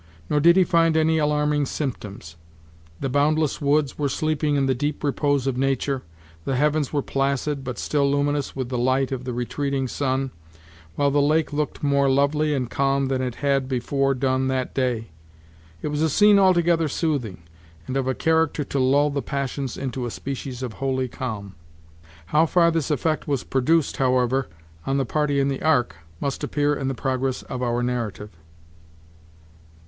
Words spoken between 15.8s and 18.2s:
It was a scene altogether soothing, and of a